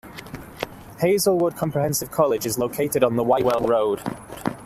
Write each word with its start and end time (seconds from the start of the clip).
Hazelwood 0.99 1.55
Comprehensive 1.55 2.09
College 2.09 2.47
is 2.47 2.57
located 2.57 3.03
on 3.03 3.17
the 3.17 3.23
Whitewell 3.23 3.61
Road. 3.69 4.01